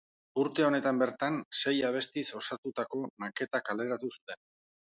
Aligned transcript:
Urte 0.43 0.63
honetan 0.67 1.01
bertan 1.01 1.37
sei 1.59 1.75
abestiz 1.91 2.25
osatutako 2.41 3.03
maketa 3.27 3.63
kaleratu 3.69 4.15
zuten. 4.17 4.43